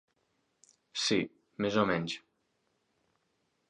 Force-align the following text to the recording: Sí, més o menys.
Sí, 1.03 1.19
més 1.67 1.79
o 1.85 1.87
menys. 1.93 2.19